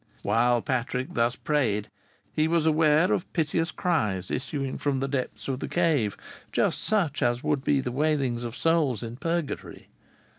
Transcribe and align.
Whilst 0.23 0.65
Patrick 0.65 1.13
thus 1.13 1.35
prayed, 1.35 1.87
he 2.33 2.47
was 2.47 2.67
ware 2.67 3.13
of 3.13 3.31
piteous 3.33 3.69
cries 3.69 4.31
issuing 4.31 4.79
from 4.79 4.99
the 4.99 5.07
depths 5.07 5.47
of 5.47 5.59
the 5.59 5.67
cave, 5.67 6.17
just 6.51 6.79
such 6.83 7.21
as 7.21 7.43
would 7.43 7.63
be 7.63 7.81
the 7.81 7.91
wailings 7.91 8.43
of 8.43 8.57
souls 8.57 9.03
in 9.03 9.17
purgatory. 9.17 9.89